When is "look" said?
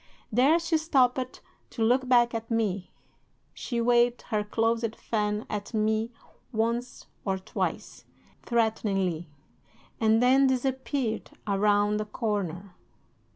1.83-2.07